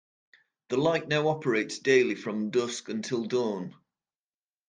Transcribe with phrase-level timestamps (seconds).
[0.69, 3.75] The light now operates daily from dusk until dawn.